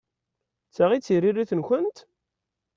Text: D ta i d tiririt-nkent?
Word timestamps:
D 0.67 0.71
ta 0.75 0.83
i 0.95 0.99
d 0.99 1.03
tiririt-nkent? 1.05 1.97